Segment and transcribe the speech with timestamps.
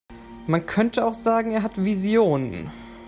[0.47, 2.71] Man könnte auch sagen, er hat Visionen.